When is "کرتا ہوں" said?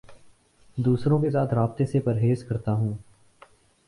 2.43-2.93